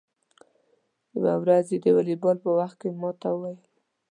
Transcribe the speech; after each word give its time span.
یوه 1.17 1.33
ورځ 1.41 1.65
یې 1.73 1.79
د 1.83 1.87
والیبال 1.95 2.37
په 2.45 2.49
وخت 2.59 2.75
کې 2.81 2.89
ما 3.01 3.11
ته 3.21 3.27
و 3.31 3.37
ویل: 3.41 3.57